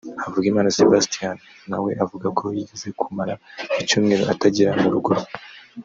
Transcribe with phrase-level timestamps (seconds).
[0.23, 1.37] Havugimana Sebastien
[1.69, 3.33] nawe avuga ko yigeze kumara
[3.81, 5.25] icyumweru atagera mu rugo rwe